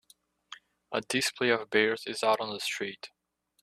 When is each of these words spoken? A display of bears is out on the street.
A 0.91 1.01
display 1.01 1.49
of 1.51 1.69
bears 1.69 2.05
is 2.07 2.23
out 2.23 2.39
on 2.41 2.51
the 2.51 2.59
street. 2.59 3.11